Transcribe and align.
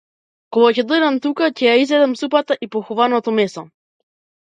Кога 0.55 0.71
ќе 0.77 0.85
дојдам 0.91 1.19
дома, 1.27 1.51
ќе 1.53 1.69
ја 1.69 1.75
изедам 1.83 2.17
супата 2.25 2.61
и 2.69 2.73
похувано- 2.75 3.25
то 3.29 3.39
месо. 3.43 3.71